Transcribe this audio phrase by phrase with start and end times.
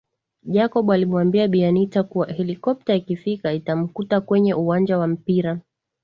[0.43, 5.61] Jacob alimwambia Bi Anita kuwa helikopta ikifika itamkuta kwenye uwanja wa mpira